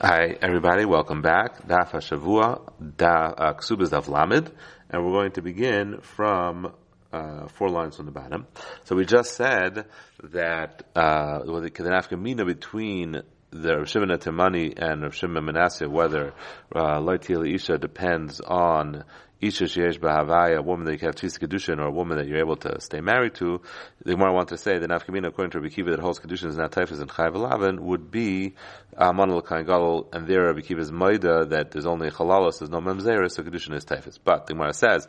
Hi, 0.00 0.36
everybody. 0.40 0.84
Welcome 0.84 1.22
back. 1.22 1.66
Daf 1.66 1.90
Hashavua, 1.90 2.70
da, 2.96 3.32
uh, 3.36 3.54
Kesubos 3.54 3.88
Daf 3.88 4.06
Lamed, 4.06 4.48
and 4.88 5.04
we're 5.04 5.10
going 5.10 5.32
to 5.32 5.42
begin 5.42 5.98
from 6.02 6.72
uh, 7.12 7.48
four 7.48 7.68
lines 7.68 7.96
from 7.96 8.06
the 8.06 8.12
bottom. 8.12 8.46
So 8.84 8.94
we 8.94 9.04
just 9.04 9.34
said 9.34 9.86
that 10.22 10.84
uh, 10.94 11.40
the 11.40 11.70
nafkamina 11.72 12.46
between 12.46 13.22
the 13.50 13.76
Rav 13.78 13.88
Shimon 13.88 14.10
Temani 14.10 14.72
and 14.80 15.02
Rav 15.02 15.16
Shimon 15.16 15.44
Manasseh, 15.44 15.88
whether 15.88 16.32
uh, 16.72 17.00
Loitili 17.00 17.56
Isha 17.56 17.78
depends 17.78 18.40
on 18.40 19.02
Isha 19.40 19.64
Sheyesh 19.64 20.00
Bahavaya, 20.00 20.58
a 20.58 20.62
woman 20.62 20.86
that 20.86 21.00
you 21.00 21.06
have 21.06 21.14
Tvis 21.14 21.38
Kedushin, 21.38 21.78
or 21.78 21.86
a 21.86 21.90
woman 21.92 22.18
that 22.18 22.26
you're 22.26 22.40
able 22.40 22.56
to 22.56 22.80
stay 22.80 23.00
married 23.00 23.34
to, 23.36 23.60
the 24.04 24.12
Gemara 24.12 24.32
want 24.32 24.48
to 24.48 24.58
say 24.58 24.78
that 24.78 24.90
Nafkamina, 24.90 25.28
according 25.28 25.52
to 25.52 25.60
Rabbi 25.60 25.72
Kiva, 25.72 25.90
that 25.92 26.00
holds 26.00 26.18
Kedushin 26.18 26.48
is 26.48 26.56
not 26.56 26.72
typhus 26.72 26.98
and 26.98 27.08
Elavin, 27.08 27.78
would 27.78 28.10
be 28.10 28.54
Aman 28.96 29.30
uh, 29.30 29.40
Kain 29.40 29.68
and 30.12 30.26
there 30.26 30.46
Rabbi 30.46 30.62
Kiva's 30.62 30.90
Maida, 30.90 31.46
that 31.46 31.70
there's 31.70 31.86
only 31.86 32.10
Chalalas, 32.10 32.58
there's 32.58 32.70
no 32.70 32.80
Memzeris, 32.80 33.32
so 33.32 33.44
Kedushin 33.44 33.74
is 33.74 33.84
typhus. 33.84 34.18
But 34.18 34.46
the 34.46 34.54
Gemara 34.54 34.72
says, 34.72 35.06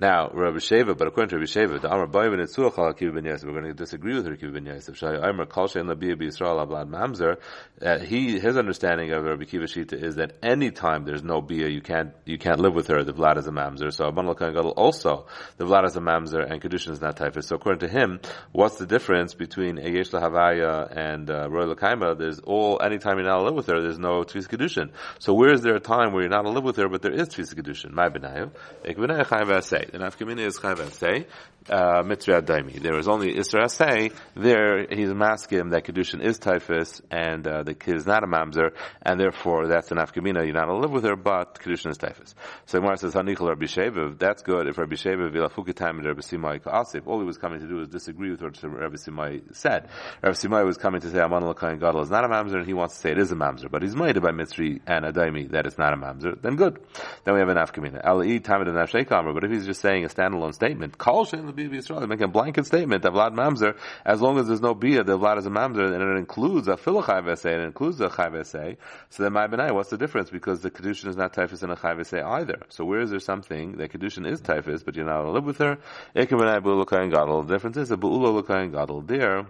now, 0.00 0.30
Rabbi 0.32 0.58
Sheva, 0.58 0.96
but 0.96 1.08
according 1.08 1.30
to 1.30 1.36
Rabbi 1.38 1.46
Sheva, 1.46 1.80
the 1.80 1.92
Amar 1.92 2.06
Bayvin 2.06 2.38
and 2.38 2.48
Suach 2.48 2.96
Kiva 2.96 3.10
ben 3.10 3.24
Yosef, 3.24 3.44
we're 3.44 3.60
going 3.60 3.64
to 3.64 3.74
disagree 3.74 4.14
with 4.14 4.26
Rabbi 4.26 4.38
Kiva 4.38 4.52
ben 4.52 4.66
Yosef. 4.66 4.96
Shai 4.96 5.14
Amar 5.14 5.46
Kol 5.46 5.66
Shein 5.66 5.92
Labiyah 5.92 6.14
B'Yisrael 6.14 6.64
Ablad 6.64 6.88
Mamzer, 6.88 7.38
uh, 7.82 7.98
he, 7.98 8.38
his 8.38 8.56
understanding 8.56 9.10
of 9.10 9.24
Rabbi 9.24 9.42
Kiva 9.42 9.64
Shita 9.64 10.00
is 10.00 10.14
that 10.14 10.36
any 10.40 10.70
time 10.70 11.04
there's 11.04 11.24
no 11.24 11.40
Bia, 11.40 11.66
you 11.66 11.80
can't, 11.80 12.12
you 12.24 12.38
can't 12.38 12.60
live 12.60 12.74
with 12.74 12.86
her, 12.86 13.02
the 13.02 13.12
Vlad 13.12 13.38
is 13.38 13.48
a 13.48 13.50
Mamzer. 13.68 13.92
So 13.92 14.10
Aban 14.10 14.38
Kain 14.38 14.52
Gadol 14.52 14.70
also, 14.70 15.26
the 15.56 15.64
Vlad 15.64 15.86
is 15.86 15.96
a 15.96 16.00
Mamzer 16.00 16.50
and 16.50 16.60
Kedushin 16.60 16.92
is 16.92 17.00
not 17.00 17.16
typhus. 17.16 17.48
So 17.48 17.56
according 17.56 17.80
to 17.80 17.88
him, 17.88 18.20
what's 18.52 18.76
the 18.78 18.86
difference 18.86 19.34
between 19.34 19.76
Eyesh 19.76 20.10
Lahavaya 20.10 20.90
and 20.94 21.30
uh, 21.30 21.48
Roy? 21.48 21.68
There's 22.14 22.40
all, 22.40 22.80
anytime 22.82 23.18
you're 23.18 23.26
not 23.26 23.42
live 23.42 23.54
with 23.54 23.66
her, 23.66 23.80
there's 23.80 23.98
no 23.98 24.22
Tvis 24.22 24.48
Kedushin. 24.48 24.90
So 25.18 25.34
where 25.34 25.52
is 25.52 25.62
there 25.62 25.74
a 25.74 25.80
time 25.80 26.12
where 26.12 26.22
you're 26.22 26.30
not 26.30 26.46
live 26.46 26.64
with 26.64 26.76
her, 26.76 26.88
but 26.88 27.02
there 27.02 27.12
is 27.12 27.28
Tvis 27.28 27.54
Kedushin? 27.54 27.92
My 27.92 28.08
Benayu. 28.08 28.50
Ek 28.84 28.96
Benayu 28.96 29.24
Chayim 29.26 29.46
V'asei. 29.46 29.90
The 29.90 29.98
Nafkamina 29.98 30.46
is 30.46 30.58
Chayv 30.58 30.76
Asay, 30.76 31.26
uh, 31.68 32.02
Daimi. 32.02 32.80
There 32.80 32.98
is 32.98 33.08
only 33.08 33.34
Isra. 33.34 34.12
There, 34.34 34.86
he's 34.90 35.12
masking 35.12 35.70
that 35.70 35.84
Kedushin 35.84 36.22
is 36.22 36.38
typhus, 36.38 37.02
and 37.10 37.46
uh, 37.46 37.62
the 37.62 37.74
kid 37.74 37.96
is 37.96 38.06
not 38.06 38.24
a 38.24 38.26
mamzer, 38.26 38.70
and 39.02 39.20
therefore 39.20 39.66
that's 39.68 39.90
an 39.90 39.98
Afkamina. 39.98 40.44
You're 40.44 40.54
not 40.54 40.66
to 40.66 40.76
live 40.76 40.90
with 40.90 41.04
her, 41.04 41.16
but 41.16 41.58
Kedushin 41.58 41.90
is 41.90 41.98
typhus. 41.98 42.34
So 42.66 42.80
Gemara 42.80 42.96
says, 42.96 43.14
Hanichel 43.14 43.50
Rabbi 43.58 43.66
Sheviv, 43.66 44.18
that's 44.20 44.42
good. 44.42 44.68
If 44.68 44.78
Rabbi 44.78 44.94
Sheviv 44.94 45.32
vilafukitam 45.32 45.98
and 45.98 46.06
Rabbi 46.06 46.20
Simai 46.20 46.62
Ka'asif, 46.62 47.08
all 47.08 47.18
he 47.18 47.26
was 47.26 47.38
coming 47.38 47.58
to 47.58 47.66
do 47.66 47.74
was 47.74 47.88
disagree 47.88 48.30
with 48.30 48.40
what 48.40 48.62
Rabbi 48.62 48.94
Simai 48.94 49.52
said. 49.52 49.88
Rabbi 50.22 50.36
Simai 50.36 50.64
was 50.64 50.76
coming 50.76 51.00
to 51.00 51.10
say, 51.10 51.18
Aman 51.18 51.42
Lakayin 51.42 51.80
Gadol 51.80 52.02
is 52.02 52.08
not 52.08 52.24
a 52.24 52.28
mamzer, 52.28 52.54
and 52.54 52.66
he 52.66 52.72
wants 52.72 52.94
to 52.94 53.00
say 53.00 53.10
it 53.10 53.18
is 53.18 53.32
a 53.32 53.34
mamzer, 53.34 53.68
but 53.68 53.82
he's 53.82 53.96
made 53.96 54.22
by 54.22 54.30
Mitzri 54.30 54.80
and 54.86 55.04
Adaimi 55.04 55.50
that 55.50 55.66
it's 55.66 55.76
not 55.76 55.92
a 55.92 55.96
mamzer, 55.96 56.40
then 56.40 56.54
good. 56.54 56.78
Then 57.24 57.34
we 57.34 57.40
have 57.40 57.48
an 57.48 57.56
Afkamina. 57.56 58.00
Al-E, 58.04 58.38
Tamid 58.38 58.68
and 58.68 59.34
but 59.34 59.44
if 59.44 59.50
he's 59.50 59.66
just 59.66 59.80
saying 59.80 60.04
a 60.04 60.08
standalone 60.08 60.54
statement. 60.54 60.96
Kol 60.96 61.26
shein 61.26 61.52
lebi 61.52 61.68
Yisrael. 61.68 62.08
Make 62.08 62.20
a 62.20 62.28
blanket 62.28 62.64
statement 62.64 63.04
of 63.04 63.14
Vlad 63.14 63.34
Mamzer. 63.34 63.76
As 64.04 64.20
long 64.20 64.38
as 64.38 64.46
there's 64.46 64.60
no 64.60 64.74
bia, 64.74 65.02
the 65.02 65.18
Vlad 65.18 65.38
is 65.38 65.46
a 65.46 65.50
Mamzer, 65.50 65.92
and 65.92 66.00
it 66.00 66.16
includes 66.16 66.68
a 66.68 66.76
filachai 66.76 67.24
v'esei, 67.24 67.54
and 67.54 67.62
it 67.62 67.66
includes 67.66 68.00
a 68.00 68.08
chai 68.08 68.28
v'esei. 68.28 68.76
So 69.10 69.24
then, 69.24 69.32
my 69.32 69.48
benai, 69.48 69.74
what's 69.74 69.90
the 69.90 69.98
difference? 69.98 70.30
Because 70.30 70.60
the 70.60 70.70
kedushin 70.70 71.08
is 71.08 71.16
not 71.16 71.32
typhus 71.32 71.64
and 71.64 71.72
a 71.72 71.76
chai 71.76 71.94
v'esei 71.94 72.24
either. 72.24 72.60
So 72.68 72.84
where 72.84 73.00
is 73.00 73.10
there 73.10 73.18
something 73.18 73.47
that 73.48 73.92
kedushin 73.92 74.30
is 74.30 74.40
typhus, 74.40 74.82
but 74.82 74.94
you're 74.96 75.06
not 75.06 75.20
allowed 75.20 75.26
to 75.26 75.32
live 75.32 75.44
with 75.44 75.58
her? 75.58 75.78
Ekem 76.14 76.38
benai 76.38 76.60
bu'ulakai 76.62 77.10
gadol. 77.10 77.42
The 77.42 77.54
difference 77.54 77.76
is 77.78 77.90
a 77.90 77.96
bu'ulakai 77.96 78.70
gadol. 78.72 79.02
There. 79.02 79.46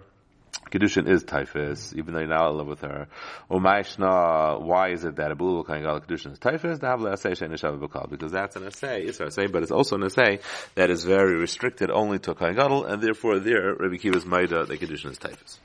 Kedushin 0.71 1.07
is 1.07 1.23
typhus, 1.23 1.93
even 1.95 2.13
though 2.13 2.19
you're 2.19 2.29
not 2.29 2.49
in 2.51 2.57
love 2.57 2.67
with 2.67 2.81
her. 2.81 3.07
Oh, 3.49 3.59
Umayshna, 3.59 4.61
why 4.61 4.89
is 4.89 5.03
it 5.03 5.15
that 5.15 5.31
a 5.31 5.35
bulu 5.35 5.65
kain 5.65 5.83
gal 5.83 5.99
Kedushin 5.99 6.31
is 6.33 6.39
typhus? 6.39 6.79
Because 6.79 8.31
that's 8.31 8.55
an 8.55 8.65
essay, 8.65 9.03
it's 9.03 9.19
an 9.19 9.27
essay, 9.27 9.47
but 9.47 9.61
it's 9.63 9.71
also 9.71 9.95
an 9.95 10.03
essay 10.03 10.39
that 10.75 10.89
is 10.89 11.03
very 11.03 11.37
restricted 11.37 11.89
only 11.91 12.19
to 12.19 12.35
kain 12.35 12.55
gadol, 12.55 12.85
and 12.85 13.01
therefore 13.01 13.39
there, 13.39 13.75
Rabbi 13.75 13.97
Kiva's 13.97 14.25
maida, 14.25 14.65
the 14.65 14.77
Kedushin 14.77 15.11
is 15.11 15.17
typhus. 15.17 15.59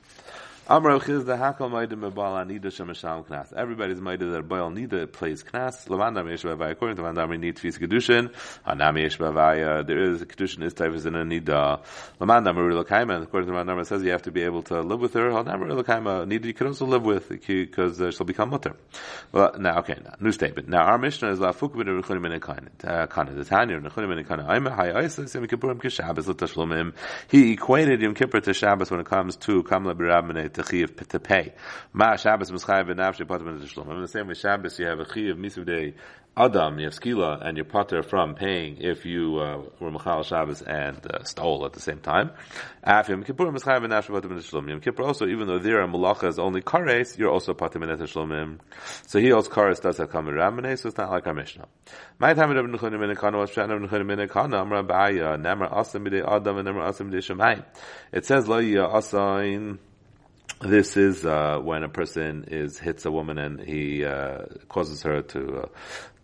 Everybody's 0.66 1.26
maida 4.00 4.24
that 4.30 4.48
Baal 4.48 4.70
Nida 4.70 5.12
plays 5.12 5.44
knas. 5.44 5.86
Lavandam 5.88 6.30
yesh 6.30 6.42
bavaya. 6.42 6.70
According 6.70 6.96
to 6.96 7.02
Lavandam, 7.02 7.28
we 7.28 7.36
need 7.36 7.56
tefis 7.56 7.78
kedushin. 7.78 8.32
Hanam 8.66 8.98
yesh. 8.98 9.18
There 9.18 9.98
is 9.98 10.22
a 10.22 10.26
kedushin 10.26 10.62
is 10.62 10.72
typhus 10.72 11.04
in 11.04 11.16
a 11.16 11.24
nida. 11.24 11.80
Lavandam 12.18 12.56
Marila 12.56 12.82
Kaima. 12.82 13.22
According 13.22 13.50
to 13.50 13.54
Lavandam, 13.54 13.82
it 13.82 13.88
says 13.88 14.02
you 14.02 14.12
have 14.12 14.22
to 14.22 14.32
be 14.32 14.40
able 14.40 14.62
to 14.62 14.80
live 14.80 15.00
with 15.00 15.12
her. 15.12 15.28
Hanam 15.28 15.60
Marila 15.60 15.84
Kaima. 15.84 16.26
Nida 16.26 16.46
you 16.46 16.54
can 16.54 16.68
also 16.68 16.86
live 16.86 17.02
with 17.02 17.28
because 17.28 18.00
uh, 18.00 18.10
she'll 18.10 18.24
become 18.24 18.48
mutter. 18.48 18.74
Well, 19.32 19.54
now 19.58 19.80
okay, 19.80 19.98
now, 20.02 20.14
new 20.18 20.32
statement. 20.32 20.68
Now 20.70 20.84
our 20.84 20.96
Mishnah 20.96 21.30
is 21.30 21.40
lafuk 21.40 21.76
bin 21.76 21.88
rechunim 21.88 22.22
min 22.22 22.40
kana. 22.40 22.70
The 22.78 23.44
Tanya 23.44 23.80
rechunim 23.80 24.16
min 24.16 24.24
kana. 24.24 24.46
I'm 24.46 24.64
hay 24.64 24.92
oisa 24.94 25.28
sim 25.28 25.46
kippurim 25.46 25.78
kishabbos 25.78 26.26
l'tashlumim. 26.26 26.94
He 27.28 27.52
equated 27.52 28.00
Yom 28.00 28.14
Kippur 28.14 28.40
to 28.40 28.54
Shabbos 28.54 28.90
when 28.90 29.00
it 29.00 29.06
comes 29.06 29.36
to 29.36 29.62
kamla 29.62 29.94
birab 29.94 30.53
to 30.54 30.62
chiv 30.62 30.96
to 31.08 31.20
pay. 31.20 31.52
Ma 31.92 32.16
Shabbos 32.16 32.50
mischayev 32.50 32.88
v'nafshi 32.88 33.26
pater 33.28 33.44
ben. 33.44 33.94
In 33.96 34.02
the 34.02 34.08
same 34.08 34.28
way, 34.28 34.34
Shabbos 34.34 34.78
you 34.78 34.86
have 34.86 35.00
a 35.00 35.04
chiv 35.04 35.36
misudei 35.36 35.94
Adam, 36.36 36.80
you 36.80 36.86
have 36.86 36.94
skila, 36.94 37.46
and 37.46 37.56
you're 37.56 37.64
pater 37.64 38.02
from 38.02 38.34
paying 38.34 38.78
if 38.80 39.06
you 39.06 39.38
uh, 39.38 39.62
were 39.78 39.92
Machal 39.92 40.24
Shabbos 40.24 40.62
and 40.62 40.98
uh, 41.06 41.22
stole 41.22 41.64
at 41.64 41.74
the 41.74 41.80
same 41.80 42.00
time. 42.00 42.32
After 42.82 43.12
Yom 43.12 43.22
Kippur, 43.22 43.52
Mischayim 43.52 43.86
v'nafshi 43.86 44.08
pater 44.08 44.28
ben. 44.28 44.68
Yom 44.68 44.80
Kippur 44.80 45.04
also, 45.04 45.28
even 45.28 45.46
though 45.46 45.60
there 45.60 45.80
are 45.80 45.86
malacha 45.86 46.26
is 46.28 46.40
only 46.40 46.60
kares, 46.60 47.16
you're 47.16 47.30
also 47.30 47.54
pater 47.54 47.78
ben 47.78 47.88
teshlumim. 47.90 48.58
So 49.06 49.20
he 49.20 49.30
also 49.30 49.48
kares 49.48 49.80
does 49.80 49.98
have 49.98 50.10
ramane, 50.10 50.76
so 50.76 50.88
it's 50.88 50.98
not 50.98 51.12
like 51.12 51.24
our 51.28 51.34
Mishnah. 51.34 51.68
My 52.18 52.34
time 52.34 52.50
Rabbi 52.50 52.62
ben 52.62 52.72
was 52.72 52.80
ben 52.80 52.90
Ba'aya, 54.88 55.38
Nemar 55.40 55.72
Asim 55.72 56.04
b'dei 56.04 56.26
Adam, 56.26 56.58
and 56.58 56.66
Nemar 56.66 56.88
Asim 56.90 57.12
b'dei 57.12 57.18
Shemayim. 57.18 57.64
It 58.10 58.26
says, 58.26 58.48
Lo 58.48 58.60
Yiyah 58.60 58.92
Asain, 58.92 59.78
this 60.60 60.96
is 60.96 61.24
uh, 61.24 61.58
when 61.58 61.82
a 61.82 61.88
person 61.88 62.44
is 62.48 62.78
hits 62.78 63.04
a 63.04 63.10
woman 63.10 63.38
and 63.38 63.60
he 63.60 64.04
uh, 64.04 64.44
causes 64.68 65.02
her 65.02 65.22
to 65.22 65.62
uh, 65.62 65.66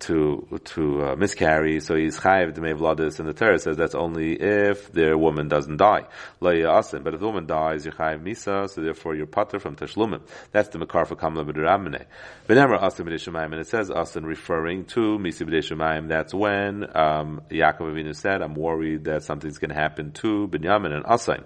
to 0.00 0.60
to 0.64 1.02
uh, 1.02 1.16
miscarry. 1.16 1.80
So 1.80 1.94
he's 1.94 2.18
chayiv 2.18 2.54
to 2.54 2.60
mevladis, 2.60 3.20
and 3.20 3.28
the 3.28 3.34
Torah 3.34 3.58
says 3.58 3.76
that's 3.76 3.94
only 3.94 4.32
if 4.40 4.92
their 4.92 5.16
woman 5.16 5.48
doesn't 5.48 5.76
die. 5.76 6.06
But 6.40 6.56
if 6.56 7.02
the 7.02 7.18
woman 7.20 7.46
dies, 7.46 7.84
you're 7.84 7.94
chayiv 7.94 8.22
misa, 8.22 8.68
so 8.68 8.80
therefore 8.80 9.14
you're 9.14 9.26
pater 9.26 9.58
from 9.58 9.76
tashlumim. 9.76 10.22
That's 10.52 10.68
the 10.70 10.78
makar 10.78 11.04
for 11.04 11.16
kamla 11.16 11.44
b'duramene. 11.44 12.06
V'nemer 12.48 12.80
asim 12.80 13.06
b'dei 13.06 13.44
and 13.44 13.54
it 13.54 13.66
says 13.66 13.90
asim 13.90 14.24
referring 14.24 14.86
to 14.86 15.18
misi 15.18 15.44
b'dei 15.44 16.08
That's 16.08 16.32
when 16.32 16.84
um, 16.96 17.42
Yaakov 17.50 17.80
Avinu 17.80 18.16
said, 18.16 18.42
"I'm 18.42 18.54
worried 18.54 19.04
that 19.04 19.22
something's 19.22 19.58
going 19.58 19.70
to 19.70 19.80
happen 19.80 20.12
to 20.12 20.48
Binyamin 20.48 20.92
and 20.92 21.04
Asain." 21.04 21.44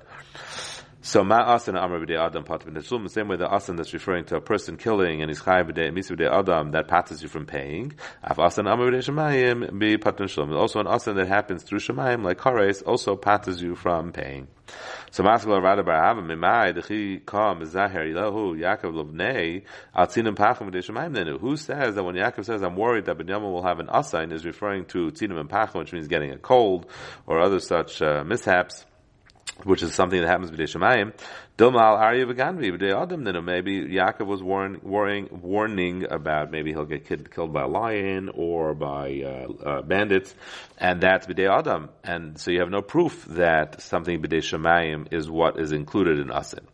So 1.07 1.23
ma 1.23 1.55
asan 1.55 1.77
amar 1.77 2.01
b'dei 2.01 2.19
adam 2.19 2.45
pat 2.45 2.65
b'nei 2.65 3.03
the 3.03 3.09
same 3.11 3.29
way 3.29 3.37
the 3.37 3.47
asan 3.53 3.77
that's 3.77 3.93
referring 3.93 4.25
to 4.25 4.37
a 4.37 4.41
person 4.41 4.79
killing 4.79 5.21
and 5.21 5.31
he's 5.31 5.43
chay 5.43 5.63
b'dei 5.63 5.93
b'dei 5.93 6.33
adam 6.33 6.71
that 6.71 6.89
patters 6.89 7.23
you 7.23 7.29
from 7.29 7.45
paying. 7.45 7.93
Af 8.23 8.39
asan 8.39 8.67
amar 8.67 8.87
b'dei 8.87 9.05
shemayim 9.07 9.79
be 9.79 9.99
pat 9.99 10.19
Also 10.19 10.81
an 10.81 10.87
asan 10.87 11.17
that 11.17 11.29
happens 11.29 11.63
through 11.63 11.81
shemayim 11.81 12.25
like 12.25 12.39
kares 12.39 12.83
also 12.87 13.17
patters 13.17 13.61
you 13.61 13.75
from 13.75 14.13
paying. 14.13 14.49
So 15.11 15.23
Maskal 15.23 15.63
Rada 15.63 15.83
Bar 15.83 15.95
Hava 15.95 16.23
Mimai 16.23 16.75
Dechi 16.75 17.27
Kam 17.27 17.61
Zaher 17.67 18.11
Ilahu 18.11 18.59
Yaakov 18.59 18.95
Lovnei 18.95 19.63
Atzinim 19.95 20.35
Pachim 20.35 20.71
B'dei 20.71 20.83
Shemayim 20.83 21.15
Nenu. 21.15 21.39
Who 21.39 21.59
says 21.59 21.97
that 21.97 22.03
when 22.03 22.15
Yaakov 22.15 22.47
says 22.47 22.63
I'm 22.63 22.77
worried 22.77 23.05
that 23.05 23.19
Binyamin 23.19 23.53
will 23.53 23.63
have 23.63 23.79
an 23.79 23.89
asain 23.89 24.33
is 24.33 24.47
referring 24.47 24.87
to 24.87 25.11
Tzinim 25.11 25.39
and 25.39 25.51
Pachim, 25.51 25.81
which 25.81 25.93
means 25.93 26.09
getting 26.09 26.31
a 26.31 26.39
cold 26.39 26.87
or 27.27 27.41
other 27.41 27.61
such 27.61 28.01
uh, 28.01 28.25
mishaps 28.25 28.87
which 29.63 29.83
is 29.83 29.95
something 29.95 30.21
that 30.21 30.27
happens 30.27 30.51
b'dei 30.51 30.65
shemayim. 30.65 31.13
Dilmal 31.57 31.99
arya 31.99 32.27
v'ganvi 32.27 32.77
b'dei 32.77 33.01
adam. 33.01 33.25
Then 33.25 33.45
maybe 33.45 33.83
Yaakov 33.83 34.27
was 34.27 34.43
warn, 34.43 34.81
warning, 34.83 35.29
warning 35.31 36.07
about 36.11 36.51
maybe 36.51 36.73
he'll 36.73 36.85
get 36.85 37.07
kid, 37.07 37.31
killed 37.31 37.53
by 37.53 37.63
a 37.63 37.69
lion 37.69 38.31
or 38.35 38.75
by 38.75 39.23
uh, 39.25 39.69
uh, 39.69 39.83
bandits, 39.83 40.35
and 40.79 41.01
that's 41.01 41.27
b'dei 41.27 41.49
adam. 41.49 41.91
And 42.03 42.39
so 42.39 42.51
you 42.51 42.61
have 42.61 42.71
no 42.71 42.83
proof 42.83 43.25
that 43.27 43.81
something 43.81 44.21
b'dei 44.21 44.39
shemayim 44.39 45.13
is 45.13 45.31
what 45.31 45.59
is 45.59 45.73
included 45.73 46.19
in 46.19 46.29
asin. 46.29 46.65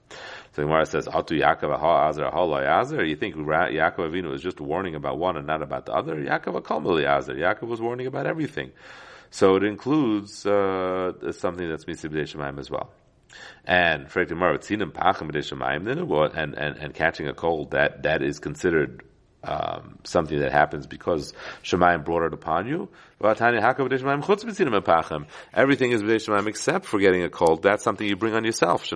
So 0.52 0.62
the 0.62 0.66
Gemara 0.66 0.86
says, 0.86 1.06
"Atu 1.06 1.38
Yaakov 1.40 1.78
ha'azar 1.78 2.32
ha'layazar." 2.32 3.08
You 3.08 3.16
think 3.16 3.36
Yaakov 3.36 4.10
Avinu 4.10 4.30
was 4.30 4.42
just 4.42 4.60
warning 4.60 4.94
about 4.96 5.18
one 5.18 5.36
and 5.36 5.46
not 5.46 5.62
about 5.62 5.86
the 5.86 5.92
other? 5.92 6.16
Yaakov 6.16 6.60
akalmali 6.62 7.06
azar. 7.06 7.34
Yaakov 7.34 7.68
was 7.68 7.80
warning 7.80 8.06
about 8.06 8.26
everything. 8.26 8.72
So 9.30 9.54
it 9.54 9.62
includes 9.62 10.44
uh, 10.44 11.12
something 11.32 11.68
that's 11.68 11.84
shemayim 11.84 12.58
as 12.58 12.68
well. 12.68 12.90
And 13.64 14.08
and 16.34 16.54
and 16.58 16.76
and 16.78 16.94
catching 16.94 17.28
a 17.28 17.34
cold 17.34 17.70
that 17.70 18.02
that 18.02 18.22
is 18.22 18.40
considered 18.40 19.04
um, 19.42 19.98
something 20.04 20.38
that 20.40 20.52
happens 20.52 20.86
because 20.86 21.32
Shemayim 21.62 22.04
brought 22.04 22.24
it 22.24 22.34
upon 22.34 22.66
you. 22.66 22.90
Everything 23.22 23.52
is 23.52 23.62
B'dei 26.02 26.16
Shemayim 26.16 26.46
except 26.46 26.86
for 26.86 26.98
getting 26.98 27.22
a 27.22 27.28
cold. 27.28 27.62
That's 27.62 27.84
something 27.84 28.06
you 28.06 28.16
bring 28.16 28.34
on 28.34 28.44
yourself. 28.44 28.86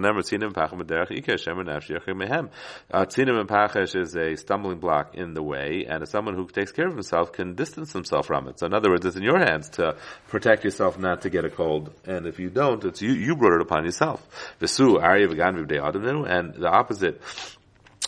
Pachesh 3.54 4.00
is 4.00 4.16
a 4.16 4.36
stumbling 4.36 4.78
block 4.78 5.14
in 5.14 5.34
the 5.34 5.42
way, 5.42 5.84
and 5.88 6.08
someone 6.08 6.34
who 6.34 6.48
takes 6.48 6.72
care 6.72 6.86
of 6.86 6.94
himself 6.94 7.32
can 7.32 7.54
distance 7.54 7.92
himself 7.92 8.26
from 8.26 8.48
it. 8.48 8.58
So 8.58 8.66
in 8.66 8.72
other 8.72 8.88
words, 8.90 9.04
it's 9.04 9.16
in 9.16 9.22
your 9.22 9.38
hands 9.38 9.68
to 9.70 9.96
protect 10.28 10.64
yourself 10.64 10.98
not 10.98 11.22
to 11.22 11.30
get 11.30 11.44
a 11.44 11.50
cold. 11.50 11.92
And 12.06 12.26
if 12.26 12.38
you 12.38 12.48
don't, 12.48 12.82
it's 12.84 13.02
you, 13.02 13.12
you 13.12 13.36
brought 13.36 13.56
it 13.56 13.60
upon 13.60 13.84
yourself. 13.84 14.26
And 14.60 14.70
the 16.54 16.70
opposite 16.70 17.20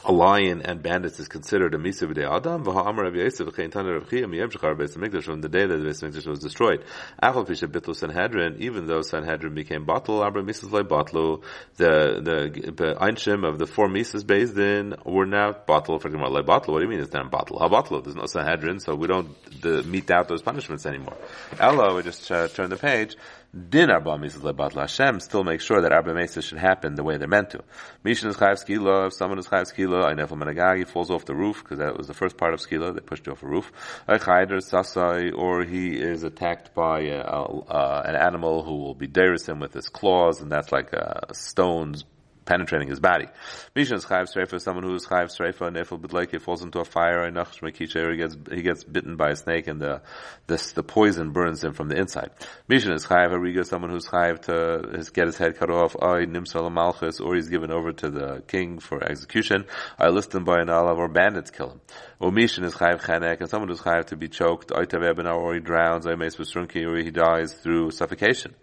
a 0.06 0.12
lion 0.12 0.62
and 0.62 0.82
bandits 0.82 1.18
is 1.18 1.26
considered 1.26 1.74
a 1.74 1.78
misa 1.78 2.08
v'dei 2.08 2.24
adam. 2.30 2.64
V'ha'amar 2.64 3.02
Rav 3.02 3.16
Yosef 3.16 3.48
v'chein 3.48 3.72
tana 3.72 3.92
Rav 3.92 4.08
Chia 4.08 4.26
miyem 4.26 4.52
shachar 4.52 4.76
beis 4.76 4.96
hamikdash 4.96 5.24
from 5.24 5.40
the 5.40 5.48
day 5.48 5.66
that 5.66 5.76
the 5.76 5.84
beis 5.84 6.00
hamikdash 6.00 6.26
was 6.28 6.38
destroyed. 6.38 6.84
Achal 7.20 7.44
fisha 7.44 7.66
bitlu 7.66 7.94
Sanhedrin, 7.94 8.56
even 8.60 8.86
though 8.86 9.02
Sanhedrin 9.02 9.54
became 9.54 9.84
bottle, 9.84 10.22
abra 10.22 10.42
misas 10.44 10.70
like 10.70 10.86
botlu, 10.86 11.42
the 11.76 12.20
the 12.22 12.94
einshim 13.00 13.46
of 13.46 13.58
the 13.58 13.66
four 13.66 13.88
misas 13.88 14.24
based 14.24 14.56
in 14.56 14.94
were 15.04 15.26
now 15.26 15.52
bottle. 15.52 15.98
For 15.98 16.06
example, 16.06 16.32
like 16.32 16.46
bottle. 16.46 16.74
What 16.74 16.80
do 16.80 16.84
you 16.84 16.90
mean 16.90 17.00
it's 17.00 17.12
not 17.12 17.28
bottle? 17.30 17.58
A 17.58 17.68
bottle. 17.68 18.00
There's 18.00 18.14
no 18.14 18.26
Sanhedrin, 18.26 18.78
so 18.78 18.94
we 18.94 19.08
don't 19.08 19.28
the, 19.60 19.82
meet 19.82 20.08
out 20.12 20.28
those 20.28 20.42
punishments 20.42 20.86
anymore. 20.86 21.16
Ella, 21.58 21.94
we 21.96 22.02
just 22.02 22.30
uh, 22.30 22.46
turn 22.46 22.70
the 22.70 22.76
page 22.76 23.16
din 23.56 23.90
arba 23.90 24.18
mitzvahs 24.18 24.74
Hashem 24.74 25.20
still 25.20 25.42
make 25.42 25.60
sure 25.60 25.80
that 25.80 25.92
arba 25.92 26.12
mitzvahs 26.12 26.44
should 26.44 26.58
happen 26.58 26.94
the 26.94 27.02
way 27.02 27.16
they're 27.16 27.28
meant 27.28 27.50
to. 27.50 27.64
Mishin 28.04 28.26
is 28.26 28.36
chayav 28.36 28.62
skila. 28.64 29.06
If 29.06 29.14
someone 29.14 29.38
is 29.38 29.48
chayav 29.48 29.72
skila, 29.72 30.04
I 30.04 30.14
nefel 30.14 30.36
menagagi 30.36 30.86
falls 30.86 31.10
off 31.10 31.24
the 31.24 31.34
roof 31.34 31.62
because 31.62 31.78
that 31.78 31.96
was 31.96 32.06
the 32.06 32.14
first 32.14 32.36
part 32.36 32.52
of 32.54 32.60
skila. 32.60 32.94
They 32.94 33.00
pushed 33.00 33.26
you 33.26 33.32
off 33.32 33.42
a 33.42 33.46
roof. 33.46 33.72
Chayder 34.08 34.58
sasai, 34.58 35.32
or 35.36 35.64
he 35.64 35.96
is 35.96 36.22
attacked 36.22 36.74
by 36.74 37.00
a, 37.00 37.20
a, 37.20 38.02
an 38.06 38.16
animal 38.16 38.62
who 38.62 38.76
will 38.76 38.94
be 38.94 39.06
darius 39.06 39.48
him 39.48 39.60
with 39.60 39.72
his 39.72 39.88
claws, 39.88 40.40
and 40.40 40.52
that's 40.52 40.72
like 40.72 40.94
stones 41.32 42.04
penetrating 42.46 42.88
his 42.88 43.00
body. 43.00 43.26
Mishan 43.74 43.96
is 43.96 44.06
chayiv 44.06 44.32
streifa, 44.32 44.60
someone 44.60 44.84
who 44.84 44.94
is 44.94 45.06
chayiv 45.06 45.26
streifa, 45.26 45.70
nefel 45.70 46.00
b'dleike 46.00 46.40
falls 46.40 46.62
into 46.62 46.78
a 46.78 46.84
fire, 46.84 47.26
he 47.26 48.16
gets, 48.16 48.36
he 48.50 48.62
gets 48.62 48.84
bitten 48.84 49.16
by 49.16 49.30
a 49.30 49.36
snake 49.36 49.66
and 49.66 49.80
the, 49.80 50.00
the 50.46 50.82
poison 50.82 51.32
burns 51.32 51.62
him 51.62 51.74
from 51.74 51.88
the 51.88 51.96
inside. 51.96 52.30
Mishan 52.70 52.94
is 52.94 53.04
chayiv 53.06 53.30
hariga, 53.30 53.66
someone 53.66 53.90
who's 53.90 54.06
chayiv 54.06 54.40
to 54.42 54.96
his, 54.96 55.10
get 55.10 55.26
his 55.26 55.36
head 55.36 55.56
cut 55.58 55.70
off, 55.70 55.96
ay 55.96 56.24
nimsal 56.24 56.72
malchus, 56.72 57.20
or 57.20 57.34
he's 57.34 57.48
given 57.48 57.70
over 57.70 57.92
to 57.92 58.10
the 58.10 58.42
king 58.46 58.78
for 58.78 59.02
execution, 59.02 59.64
I 59.98 60.08
list 60.08 60.34
him 60.34 60.44
by 60.44 60.60
an 60.60 60.70
olive, 60.70 60.98
or 60.98 61.08
bandits 61.08 61.50
kill 61.50 61.70
him. 61.70 61.80
Or 62.20 62.30
Mishan 62.30 62.64
is 62.64 62.74
chayiv 62.74 63.02
chenek, 63.02 63.40
and 63.40 63.50
someone 63.50 63.68
who's 63.68 63.80
chayiv 63.80 64.06
to 64.06 64.16
be 64.16 64.28
choked, 64.28 64.70
ay 64.72 64.86
or 64.86 65.54
he 65.54 65.60
drowns, 65.60 66.06
ay 66.06 66.14
meis 66.14 66.38
or 66.38 66.96
he 66.96 67.10
dies 67.10 67.54
through 67.54 67.90
suffocation. 67.90 68.54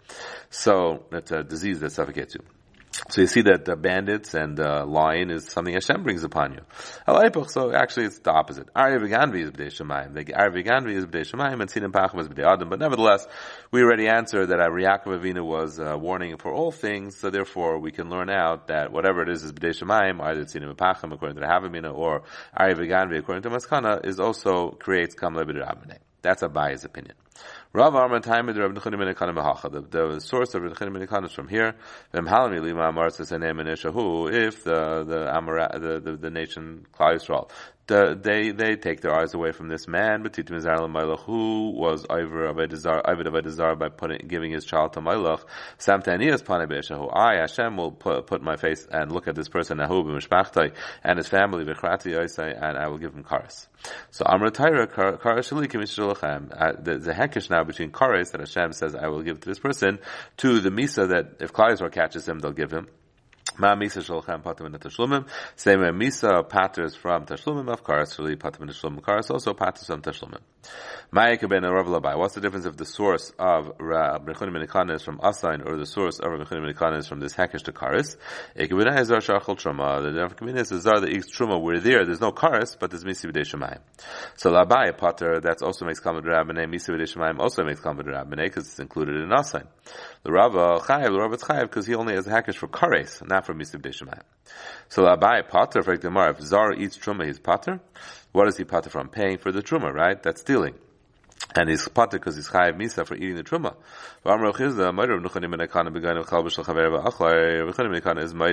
So, 0.50 1.04
that's 1.10 1.30
a 1.30 1.42
disease 1.42 1.80
that 1.80 1.92
suffocates 1.92 2.34
you. 2.34 2.42
So 3.10 3.20
you 3.20 3.26
see 3.26 3.42
that 3.42 3.66
the 3.66 3.76
bandits 3.76 4.32
and 4.32 4.56
the 4.56 4.86
lion 4.86 5.30
is 5.30 5.46
something 5.48 5.74
Hashem 5.74 6.02
brings 6.02 6.24
upon 6.24 6.54
you. 6.54 6.60
So 7.48 7.72
actually 7.74 8.06
it's 8.06 8.18
the 8.20 8.32
opposite. 8.32 8.70
Arya 8.74 8.96
is 8.96 9.50
B'dei 9.50 9.66
Shemayim. 9.66 10.16
Arya 10.34 10.96
is 10.96 11.04
B'dei 11.04 11.30
Shemayim 11.30 11.60
and 11.60 11.70
Sinim 11.70 12.18
is 12.18 12.28
B'dei 12.28 12.50
Adam. 12.50 12.70
But 12.70 12.78
nevertheless, 12.78 13.26
we 13.70 13.82
already 13.82 14.08
answered 14.08 14.46
that 14.46 14.58
Yaakov 14.58 15.46
was 15.46 15.78
uh, 15.78 15.98
warning 15.98 16.38
for 16.38 16.52
all 16.52 16.72
things, 16.72 17.18
so 17.18 17.28
therefore 17.28 17.78
we 17.78 17.92
can 17.92 18.08
learn 18.08 18.30
out 18.30 18.68
that 18.68 18.90
whatever 18.90 19.22
it 19.22 19.28
is 19.28 19.44
is 19.44 19.52
B'dei 19.52 19.78
Shemayim, 19.78 20.22
either 20.22 20.44
Sinim 20.44 20.74
Pachim 20.74 21.12
according 21.12 21.36
to 21.36 21.40
the 21.40 21.46
Havamina 21.46 21.94
or 21.94 22.22
Arya 22.56 23.18
according 23.18 23.42
to 23.42 23.50
Maskana, 23.50 24.06
is 24.06 24.18
also 24.18 24.70
creates 24.70 25.14
Kamle 25.14 25.44
B'dei 25.44 25.98
That's 26.24 26.40
a 26.42 26.48
biased 26.48 26.86
opinion. 26.86 27.16
Rav 27.74 27.92
the 27.92 27.98
Rav 27.98 28.72
Mahacha. 28.72 29.90
The 29.90 30.20
source 30.20 30.54
of 30.54 30.62
Rav 30.62 30.72
Nechunim 30.72 30.96
Menikanim 30.96 31.26
is 31.26 31.32
from 31.32 31.48
here. 31.48 31.74
V'em 32.14 32.26
halami 32.26 32.62
lima 32.62 32.88
amar 32.88 33.08
tzesenem 33.08 34.32
If 34.32 34.64
the 34.64 35.04
the 35.04 35.30
Amara 35.36 35.78
the 35.78 36.00
the, 36.00 36.16
the 36.16 36.30
nation 36.30 36.86
Klal 36.94 37.16
Yisrael 37.16 37.50
the, 37.86 38.18
they 38.20 38.50
they 38.50 38.76
take 38.76 39.02
their 39.02 39.14
eyes 39.14 39.34
away 39.34 39.52
from 39.52 39.68
this 39.68 39.86
man, 39.86 40.22
but 40.22 40.32
Titim 40.32 41.20
who 41.20 41.70
was 41.70 42.06
over 42.08 42.46
of 42.46 42.58
a 42.58 42.66
desire 42.66 43.74
by 43.76 43.88
putting 43.90 44.26
giving 44.26 44.52
his 44.52 44.64
child 44.64 44.94
to 44.94 45.00
Mailach. 45.00 45.44
Samtanias 45.78 46.42
Pane 46.44 46.66
I 47.12 47.40
Hashem 47.40 47.76
will 47.76 47.92
put, 47.92 48.26
put 48.26 48.42
my 48.42 48.56
face 48.56 48.86
and 48.90 49.12
look 49.12 49.28
at 49.28 49.34
this 49.34 49.48
person 49.48 49.80
and 49.80 51.18
his 51.18 51.28
family 51.28 51.64
and 51.66 52.78
I 52.78 52.88
will 52.88 52.98
give 52.98 53.14
him 53.14 53.24
karas. 53.24 53.66
So 54.10 54.24
Amr 54.26 54.50
Taira 54.50 54.86
karas 54.86 55.52
uh, 56.52 56.72
There's 56.80 57.06
a 57.06 57.12
hekish 57.12 57.50
now 57.50 57.64
between 57.64 57.90
karas 57.90 58.32
that 58.32 58.40
Hashem 58.40 58.72
says 58.72 58.94
I 58.94 59.08
will 59.08 59.22
give 59.22 59.40
to 59.40 59.48
this 59.48 59.58
person 59.58 59.98
to 60.38 60.60
the 60.60 60.70
misa 60.70 61.08
that 61.10 61.36
if 61.40 61.52
Klal 61.52 61.92
catches 61.92 62.26
him, 62.26 62.38
they'll 62.38 62.52
give 62.52 62.70
him. 62.70 62.88
Ma 63.58 63.74
misa 63.74 64.02
sholchem 64.02 64.42
patim 64.42 64.66
and 64.66 64.80
tashlumim. 64.80 65.26
Same 65.56 65.80
way 65.80 65.88
misa 65.88 66.48
paters 66.48 66.96
from 66.96 67.24
tashlumim 67.26 67.72
of 67.72 67.84
karas 67.84 68.18
really 68.18 68.36
patim 68.36 68.62
and 68.62 68.70
tashlumim 68.70 69.00
karas 69.00 69.30
also 69.30 69.54
paters 69.54 69.86
from 69.86 70.02
tashlumim. 70.02 70.40
Ma'ik 71.12 71.48
ben 71.48 71.62
Rav 71.62 71.86
Labai. 71.86 72.18
What's 72.18 72.34
the 72.34 72.40
difference 72.40 72.66
if 72.66 72.76
the 72.76 72.84
source 72.84 73.32
of 73.38 73.70
Rab 73.78 74.26
Rechunim 74.26 74.56
Menikana 74.56 74.94
is 74.96 75.02
from 75.02 75.18
Asain 75.18 75.64
or 75.64 75.76
the 75.76 75.86
source 75.86 76.18
of 76.18 76.30
Rab 76.30 76.40
Rechunim 76.40 76.72
Menikana 76.72 76.98
is 76.98 77.06
from 77.06 77.20
this 77.20 77.34
Hekesh 77.34 77.62
to 77.64 77.72
Karis? 77.72 78.16
Ekabina 78.56 78.98
is 78.98 79.08
Zar 79.08 79.18
Shachol 79.18 79.56
Truma. 79.56 80.02
The 80.02 80.08
Nafkamina 80.08 80.58
is 80.60 80.68
Zar 80.82 81.00
that 81.00 81.10
eats 81.10 81.30
Truma. 81.30 81.60
We're 81.60 81.78
there. 81.78 82.04
There's 82.04 82.20
no 82.20 82.32
Karis, 82.32 82.76
but 82.78 82.90
there's 82.90 83.04
Misi 83.04 83.28
B'dei 83.28 83.42
Shemayim. 83.42 83.78
So 84.36 84.50
Labai 84.50 84.96
Pater, 84.96 85.40
that 85.40 85.62
also 85.62 85.84
makes 85.84 86.00
Kalmud 86.00 86.24
Rabbinay. 86.24 86.68
Misi 86.68 86.90
B'dei 86.90 87.14
Shemayim 87.14 87.38
also 87.38 87.62
makes 87.62 87.80
Kalmud 87.80 88.06
Rabbinay 88.06 88.44
because 88.44 88.66
it's 88.66 88.80
included 88.80 89.16
in 89.16 89.28
Asain. 89.28 89.66
The 90.22 90.32
Rava 90.32 90.80
Chayev, 90.80 91.12
the 91.12 91.18
Rava 91.18 91.36
Chayev 91.36 91.62
because 91.62 91.86
he 91.86 91.94
only 91.94 92.14
has 92.14 92.26
a 92.26 92.30
Hekesh 92.30 92.56
for 92.56 92.68
Karis, 92.68 93.26
not 93.26 93.46
for 93.46 93.54
Misi 93.54 93.78
B'dei 93.78 93.94
Shemayim. 93.94 94.22
So 94.88 95.02
Labai 95.02 95.48
Pater, 95.48 95.82
for 95.82 95.92
if 95.92 96.40
Zar 96.40 96.72
eats 96.72 96.96
Truma, 96.96 97.26
he's 97.26 97.38
Pater. 97.38 97.80
What 98.32 98.48
is 98.48 98.56
he 98.56 98.64
Pater 98.64 98.90
from? 98.90 99.08
Paying 99.08 99.38
for 99.38 99.52
the 99.52 99.62
Truma, 99.62 99.92
right? 99.92 100.22
That's 100.22 100.40
stealing 100.40 100.74
and 101.56 101.68
he's 101.70 101.86
potter 101.88 102.18
because 102.18 102.36
he's 102.36 102.48
chayiv 102.48 102.76
misa 102.76 103.06
for 103.06 103.14
eating 103.14 103.36
the 103.36 103.44
truma. 103.44 103.74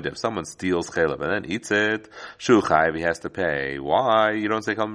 If 0.05 0.17
someone 0.17 0.45
steals 0.45 0.89
chaylev 0.89 1.21
and 1.21 1.31
then 1.31 1.45
eats 1.51 1.71
it, 1.71 2.09
shu 2.37 2.61
chayiv, 2.61 2.95
he 2.95 3.01
has 3.01 3.19
to 3.19 3.29
pay. 3.29 3.79
Why? 3.79 4.33
You 4.33 4.49
don't 4.49 4.63
say 4.63 4.75
kal 4.75 4.87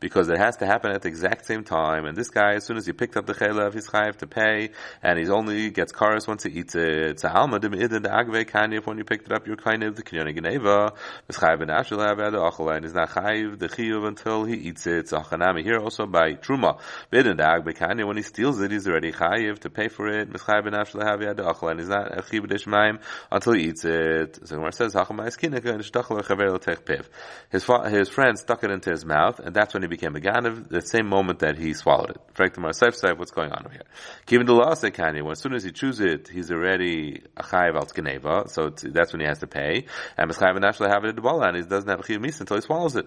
because 0.00 0.28
it 0.28 0.38
has 0.38 0.56
to 0.56 0.66
happen 0.66 0.92
at 0.92 1.02
the 1.02 1.08
exact 1.08 1.46
same 1.46 1.64
time. 1.64 2.04
And 2.06 2.16
this 2.16 2.30
guy, 2.30 2.54
as 2.54 2.64
soon 2.64 2.76
as 2.76 2.86
he 2.86 2.92
picked 2.92 3.16
up 3.16 3.26
the 3.26 3.34
chaylev, 3.34 3.74
he's 3.74 3.88
chayiv 3.88 4.16
to 4.18 4.26
pay, 4.26 4.70
and 5.02 5.18
he 5.18 5.28
only 5.28 5.70
gets 5.70 5.92
karas 5.92 6.28
once 6.28 6.44
he 6.44 6.50
eats 6.50 6.74
it. 6.74 7.20
So 7.20 7.28
alma 7.28 7.60
idin 7.60 8.06
agve 8.06 8.48
kanyev 8.48 8.86
when 8.86 8.96
you 8.98 9.04
picked 9.04 9.26
it 9.26 9.32
up, 9.32 9.46
you're 9.46 9.56
kind 9.56 9.82
of 9.82 9.96
the 9.96 10.02
kinyan 10.02 10.34
geneva. 10.34 10.94
Is 11.28 11.36
chayiv 11.36 11.60
and 11.60 12.84
he's 12.84 12.94
not 12.94 13.10
chayiv 13.10 13.58
the 13.58 13.68
chiyuv 13.68 14.06
until 14.06 14.44
he 14.44 14.54
eats 14.54 14.69
it. 14.70 14.86
It's 14.86 15.12
achanami 15.12 15.62
here 15.62 15.78
also 15.78 16.06
by 16.06 16.34
truma. 16.34 16.78
Bidin 17.12 17.36
dag 17.36 17.64
bekanya 17.64 18.06
when 18.06 18.16
he 18.16 18.22
steals 18.22 18.60
it, 18.60 18.70
he's 18.70 18.86
already 18.86 19.12
chayiv 19.12 19.58
to 19.60 19.70
pay 19.70 19.88
for 19.88 20.08
it. 20.08 20.30
Mischayiv 20.30 20.66
benafsh 20.66 20.92
lehavi 20.92 21.28
ad 21.28 21.38
achla, 21.38 21.72
and 21.72 21.80
he's 21.80 21.88
not 21.88 22.16
a 22.16 22.22
chiyuv 22.22 23.00
until 23.30 23.52
he 23.52 23.64
eats 23.64 23.84
it. 23.84 24.38
So 24.46 24.56
Gemara 24.56 24.72
says 24.72 24.94
hachamai 24.94 25.28
skinika 25.36 25.70
and 25.70 25.82
shtachel 25.82 26.22
chaver 26.22 26.60
tech 26.60 26.84
piv. 26.84 27.06
His 27.50 27.64
his 27.92 28.08
friend 28.08 28.38
stuck 28.38 28.64
it 28.64 28.70
into 28.70 28.90
his 28.90 29.04
mouth, 29.04 29.40
and 29.40 29.54
that's 29.54 29.74
when 29.74 29.82
he 29.82 29.88
became 29.88 30.16
a 30.16 30.20
ganav. 30.20 30.68
The 30.68 30.80
same 30.80 31.08
moment 31.08 31.40
that 31.40 31.58
he 31.58 31.74
swallowed 31.74 32.10
it. 32.10 32.20
Frank 32.34 32.54
the 32.54 32.60
Saif 32.60 33.00
Saif, 33.00 33.18
what's 33.18 33.30
going 33.30 33.52
on 33.52 33.64
over 33.66 33.72
here? 33.72 33.84
The 34.26 34.52
law 34.52 34.74
say 34.74 34.90
kanya, 34.90 35.22
when 35.22 35.32
as 35.32 35.40
soon 35.40 35.54
as 35.54 35.64
he 35.64 35.70
chews 35.70 36.00
it, 36.00 36.28
he's 36.28 36.50
already 36.50 37.22
a 37.36 37.42
chayiv 37.42 37.74
al 37.76 37.86
skeneva, 37.86 38.48
so 38.48 38.70
that's 38.70 39.12
when 39.12 39.20
he 39.20 39.26
has 39.26 39.38
to 39.40 39.46
pay. 39.46 39.86
And 40.16 40.30
mischayiv 40.30 40.58
benafsh 40.58 40.78
lehavi 40.78 41.10
ad 41.10 41.18
and 41.48 41.56
he 41.56 41.62
doesn't 41.62 41.88
have 41.88 42.00
a 42.00 42.02
chiyuv 42.02 42.20
mis 42.20 42.40
until 42.40 42.56
he 42.56 42.62
swallows 42.62 42.96
it. 42.96 43.06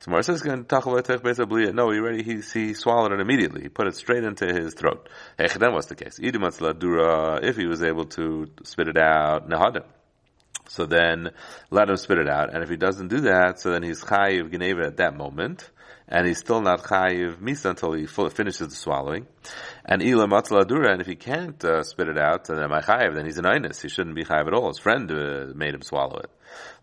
So 0.00 0.06
Gemara 0.06 0.22
says 0.22 0.42
no, 1.72 1.90
he 1.90 1.98
already 1.98 2.22
he, 2.22 2.40
he 2.40 2.74
swallowed 2.74 3.12
it 3.12 3.20
immediately. 3.20 3.62
He 3.62 3.68
put 3.68 3.86
it 3.86 3.96
straight 3.96 4.24
into 4.24 4.46
his 4.46 4.74
throat. 4.74 5.08
Then 5.36 5.72
was 5.72 5.86
the 5.86 5.94
case? 5.94 6.18
If 6.20 7.56
he 7.56 7.66
was 7.66 7.82
able 7.82 8.04
to 8.06 8.50
spit 8.64 8.88
it 8.88 8.98
out, 8.98 9.48
nehadim. 9.48 9.84
So 10.68 10.84
then 10.84 11.30
let 11.70 11.88
him 11.88 11.96
spit 11.96 12.18
it 12.18 12.28
out, 12.28 12.52
and 12.52 12.62
if 12.62 12.68
he 12.68 12.76
doesn't 12.76 13.08
do 13.08 13.20
that, 13.22 13.58
so 13.58 13.70
then 13.70 13.82
he's 13.82 14.02
chayiv 14.02 14.50
geneva 14.50 14.82
at 14.86 14.98
that 14.98 15.16
moment. 15.16 15.70
And 16.08 16.26
he's 16.26 16.38
still 16.38 16.60
not 16.60 16.82
chayiv 16.82 17.36
misa 17.36 17.70
until 17.70 17.92
he 17.92 18.06
finishes 18.06 18.68
the 18.68 18.74
swallowing. 18.74 19.26
And 19.84 20.02
ila 20.02 20.26
matzaladura, 20.26 20.92
and 20.92 21.00
if 21.00 21.06
he 21.06 21.16
can't 21.16 21.62
uh, 21.64 21.82
spit 21.82 22.08
it 22.08 22.18
out, 22.18 22.44
then 22.44 22.58
am 22.58 22.70
chayiv? 22.70 23.14
Then 23.14 23.26
he's 23.26 23.38
an 23.38 23.44
inus. 23.44 23.82
He 23.82 23.88
shouldn't 23.88 24.16
be 24.16 24.24
chayiv 24.24 24.46
at 24.46 24.54
all. 24.54 24.68
His 24.68 24.78
friend 24.78 25.10
uh, 25.10 25.46
made 25.54 25.74
him 25.74 25.82
swallow 25.82 26.18
it. 26.18 26.30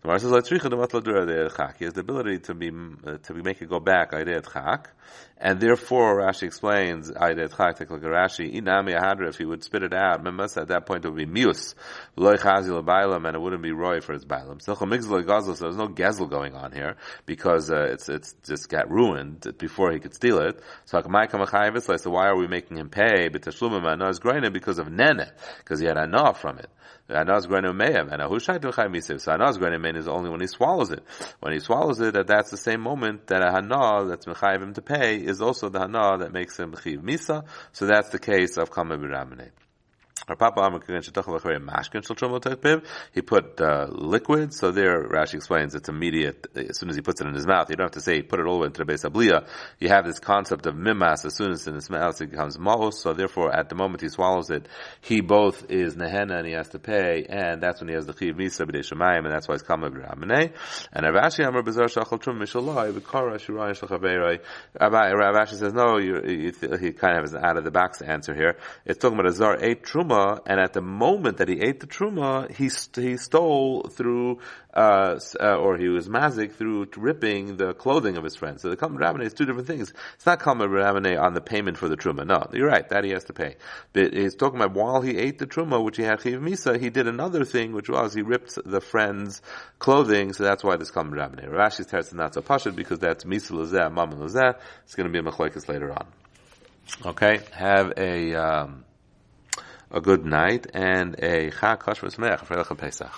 The 0.02 0.08
Gemara 0.08 0.20
says, 0.20 0.48
He 0.48 1.84
has 1.84 1.94
the 1.94 2.00
ability 2.00 2.38
to 2.38 2.54
be 2.54 2.68
uh, 2.68 3.16
to 3.18 3.34
be, 3.34 3.42
make 3.42 3.60
it 3.60 3.68
go 3.68 3.80
back 3.80 4.12
ideit 4.12 4.52
chak, 4.52 4.90
and 5.38 5.60
therefore 5.60 6.20
Rashi 6.20 6.44
explains 6.44 7.10
ideit 7.10 7.56
chak. 7.56 7.78
Take 7.78 7.90
a 7.90 7.94
look 7.94 8.04
at 8.04 8.10
Rashi. 8.10 8.54
Inami 8.54 8.96
ahadra. 8.96 9.28
If 9.28 9.38
he 9.38 9.44
would 9.44 9.64
spit 9.64 9.82
it 9.82 9.92
out, 9.92 10.22
memas 10.22 10.56
at 10.56 10.68
that 10.68 10.86
point 10.86 11.04
it 11.04 11.10
would 11.10 11.18
be 11.18 11.26
mius 11.26 11.74
loy 12.14 12.36
chazi 12.36 12.68
lebailam, 12.68 13.26
and 13.26 13.34
it 13.34 13.40
wouldn't 13.40 13.62
be 13.62 13.72
roy 13.72 14.00
for 14.00 14.12
his 14.12 14.24
bailam. 14.24 14.62
So 14.62 14.74
there's 14.74 15.76
no 15.76 15.88
gezel 15.88 16.30
going 16.30 16.54
on 16.54 16.72
here 16.72 16.96
because 17.24 17.70
uh, 17.70 17.88
it's 17.90 18.08
it's 18.08 18.34
just 18.44 18.68
got 18.68 18.90
ruined 18.90 19.15
before 19.58 19.92
he 19.92 19.98
could 19.98 20.14
steal 20.14 20.38
it. 20.38 20.60
So 20.84 21.00
so 21.00 22.10
why 22.10 22.26
are 22.26 22.36
we 22.36 22.46
making 22.46 22.76
him 22.78 22.88
pay? 22.88 23.28
Because 23.28 24.78
of 24.78 24.90
nene, 24.90 25.26
because 25.58 25.80
he 25.80 25.86
had 25.86 25.98
enough 25.98 26.40
from 26.40 26.58
it. 26.58 26.70
Anas 27.08 27.46
Grenu 27.46 27.72
Meyav, 27.72 28.12
and 28.12 28.20
Ahushai 28.20 28.58
Misiv. 28.58 29.20
So 29.20 29.32
Anas 29.32 29.58
Grenu 29.58 29.78
Meyav 29.78 29.96
is 29.96 30.08
only 30.08 30.28
when 30.28 30.40
he 30.40 30.48
swallows 30.48 30.90
it. 30.90 31.04
When 31.40 31.52
he 31.52 31.60
swallows 31.60 32.00
it, 32.00 32.14
that 32.14 32.26
that's 32.26 32.50
the 32.50 32.56
same 32.56 32.80
moment 32.80 33.28
that 33.28 33.42
a 33.42 33.52
Hana 33.52 34.08
that's 34.08 34.26
Mechayiv 34.26 34.62
him 34.62 34.74
to 34.74 34.82
pay 34.82 35.16
is 35.16 35.40
also 35.40 35.68
the 35.68 35.78
Hana 35.78 36.18
that 36.18 36.32
makes 36.32 36.58
him 36.58 36.72
Mechiv 36.72 37.02
Misa. 37.02 37.44
So 37.72 37.86
that's 37.86 38.08
the 38.08 38.18
case 38.18 38.56
of 38.56 38.70
Kama 38.70 38.98
Biramene. 38.98 39.50
He 40.28 40.34
put 43.22 43.60
uh, 43.60 43.86
liquid, 43.90 44.52
so 44.52 44.72
there 44.72 45.08
Rashi 45.08 45.34
explains 45.34 45.76
it's 45.76 45.88
immediate 45.88 46.48
as 46.56 46.78
soon 46.78 46.88
as 46.88 46.96
he 46.96 47.02
puts 47.02 47.20
it 47.20 47.28
in 47.28 47.34
his 47.34 47.46
mouth. 47.46 47.70
You 47.70 47.76
don't 47.76 47.84
have 47.84 47.92
to 47.92 48.00
say 48.00 48.22
put 48.22 48.40
it 48.40 48.46
all 48.46 48.64
into 48.64 48.78
the 48.78 48.84
base 48.84 49.04
abliya. 49.04 49.46
You 49.78 49.88
have 49.88 50.04
this 50.04 50.18
concept 50.18 50.66
of 50.66 50.74
mimas 50.74 51.24
as 51.24 51.36
soon 51.36 51.52
as 51.52 51.60
it's 51.60 51.68
in 51.68 51.74
his 51.74 51.88
mouth 51.88 52.20
it 52.20 52.32
becomes 52.32 52.58
maos. 52.58 53.00
So 53.00 53.12
therefore, 53.12 53.54
at 53.54 53.68
the 53.68 53.76
moment 53.76 54.00
he 54.00 54.08
swallows 54.08 54.50
it, 54.50 54.66
he 55.00 55.20
both 55.20 55.70
is 55.70 55.94
nehena 55.94 56.38
and 56.38 56.46
he 56.48 56.54
has 56.54 56.70
to 56.70 56.80
pay, 56.80 57.24
and 57.28 57.62
that's 57.62 57.80
when 57.80 57.88
he 57.88 57.94
has 57.94 58.06
the 58.06 58.12
chiv 58.12 58.34
misa 58.34 58.66
b'dei 58.66 58.80
shemayim, 58.80 59.26
and 59.26 59.32
that's 59.32 59.46
why 59.46 59.54
it's 59.54 59.62
kama 59.62 59.90
b'ramene. 59.90 60.52
And 60.92 61.06
Rashi 61.06 61.46
Amar 61.46 61.62
Bezar 61.62 61.86
Shachal 61.86 62.20
Trum 62.20 62.40
Mishalai. 62.40 62.92
Rashi 64.74 65.54
says 65.54 65.72
no. 65.72 65.98
You, 65.98 66.20
he 66.80 66.90
kind 66.90 67.16
of 67.16 67.22
has 67.22 67.34
an 67.34 67.44
out 67.44 67.58
of 67.58 67.62
the 67.62 67.70
box 67.70 68.02
answer 68.02 68.34
here. 68.34 68.56
It's 68.84 68.98
talking 68.98 69.20
about 69.20 69.30
a 69.30 69.32
zar 69.32 69.56
ate 69.62 69.84
truma 69.84 70.15
truma, 70.16 70.40
and 70.46 70.60
at 70.60 70.72
the 70.72 70.80
moment 70.80 71.38
that 71.38 71.48
he 71.48 71.60
ate 71.60 71.80
the 71.80 71.86
truma, 71.86 72.50
he 72.50 72.70
he 73.00 73.16
stole 73.16 73.88
through, 73.88 74.38
uh, 74.74 75.18
uh, 75.40 75.56
or 75.56 75.76
he 75.76 75.88
was 75.88 76.08
mazik 76.08 76.52
through 76.52 76.88
ripping 76.96 77.56
the 77.56 77.74
clothing 77.74 78.16
of 78.16 78.24
his 78.24 78.36
friend. 78.36 78.60
So 78.60 78.70
the 78.70 78.76
kalman 78.76 78.98
rabbaneh 78.98 79.24
is 79.24 79.34
two 79.34 79.44
different 79.44 79.66
things. 79.66 79.92
It's 80.14 80.26
not 80.26 80.40
kalman 80.40 80.70
rabbaneh 80.70 81.20
on 81.20 81.34
the 81.34 81.40
payment 81.40 81.78
for 81.78 81.88
the 81.88 81.96
truma. 81.96 82.26
No, 82.26 82.48
you're 82.52 82.68
right. 82.68 82.88
That 82.88 83.04
he 83.04 83.10
has 83.10 83.24
to 83.24 83.32
pay. 83.32 83.56
But 83.92 84.12
he's 84.12 84.34
talking 84.34 84.60
about 84.60 84.74
while 84.74 85.00
he 85.00 85.16
ate 85.16 85.38
the 85.38 85.46
truma, 85.46 85.82
which 85.82 85.96
he 85.96 86.02
had 86.02 86.20
chiv 86.20 86.40
misa, 86.40 86.80
he 86.80 86.90
did 86.90 87.06
another 87.06 87.44
thing, 87.44 87.72
which 87.72 87.88
was 87.88 88.14
he 88.14 88.22
ripped 88.22 88.58
the 88.64 88.80
friend's 88.80 89.42
clothing. 89.78 90.32
So 90.32 90.44
that's 90.44 90.64
why 90.64 90.76
this 90.76 90.90
kalman 90.90 91.18
rabbaneh. 91.18 91.48
Rashi's 91.48 91.86
teretz 91.86 92.12
not 92.12 92.34
so 92.34 92.42
pashut 92.42 92.74
because 92.74 92.98
that's 92.98 93.24
misa 93.24 93.52
lazeh, 93.52 93.92
mam 93.92 94.12
lazeh. 94.12 94.54
It's 94.84 94.94
going 94.94 95.10
to 95.10 95.12
be 95.12 95.26
a 95.26 95.30
machlekes 95.30 95.68
later 95.68 95.92
on. 95.92 96.06
Okay, 97.04 97.40
have 97.52 97.94
a. 97.96 98.34
Um, 98.34 98.85
a 99.90 100.00
good 100.00 100.24
night 100.24 100.66
and 100.74 101.14
a 101.18 101.50
Chag 101.50 101.80
Kosher 101.80 102.06
Pesach. 102.76 103.12